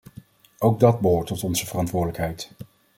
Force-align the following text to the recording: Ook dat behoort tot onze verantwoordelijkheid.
Ook 0.59 0.79
dat 0.79 0.99
behoort 0.99 1.27
tot 1.27 1.43
onze 1.43 1.65
verantwoordelijkheid. 1.67 2.51